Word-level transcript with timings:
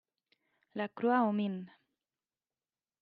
La 0.73 0.87
Croix-aux-Mines 0.87 1.69